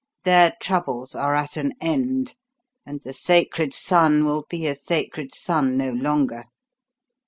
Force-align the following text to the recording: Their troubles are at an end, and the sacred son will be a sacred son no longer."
Their 0.23 0.53
troubles 0.59 1.13
are 1.13 1.35
at 1.35 1.57
an 1.57 1.73
end, 1.79 2.33
and 2.87 2.99
the 3.03 3.13
sacred 3.13 3.71
son 3.71 4.25
will 4.25 4.47
be 4.49 4.65
a 4.65 4.73
sacred 4.73 5.31
son 5.35 5.77
no 5.77 5.91
longer." 5.91 6.45